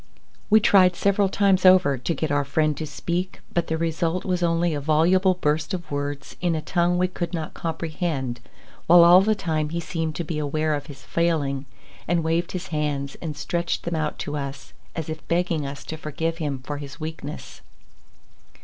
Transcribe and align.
We 0.49 0.59
tried 0.59 0.95
several 0.95 1.29
times 1.29 1.63
over 1.63 1.95
to 1.95 2.13
get 2.15 2.31
our 2.31 2.43
friend 2.43 2.75
to 2.75 2.87
speak, 2.87 3.39
but 3.53 3.67
the 3.67 3.77
result 3.77 4.25
was 4.25 4.41
only 4.41 4.73
a 4.73 4.81
voluble 4.81 5.35
burst 5.35 5.75
of 5.75 5.91
words 5.91 6.35
in 6.41 6.55
a 6.55 6.59
tongue 6.63 6.97
we 6.97 7.07
could 7.07 7.35
not 7.35 7.53
comprehend, 7.53 8.39
while 8.87 9.03
all 9.03 9.21
the 9.21 9.35
time 9.35 9.69
he 9.69 9.79
seemed 9.79 10.15
to 10.15 10.23
be 10.23 10.39
aware 10.39 10.73
of 10.73 10.87
his 10.87 11.03
failing, 11.03 11.67
and 12.07 12.23
waved 12.23 12.53
his 12.53 12.69
hands 12.69 13.15
and 13.21 13.37
stretched 13.37 13.83
them 13.83 13.93
out 13.95 14.17
to 14.17 14.35
us 14.35 14.73
as 14.95 15.07
if 15.07 15.27
begging 15.27 15.67
us 15.67 15.83
to 15.83 15.97
forgive 15.97 16.39
him 16.39 16.63
for 16.65 16.77
his 16.79 16.99
weakness. 16.99 17.61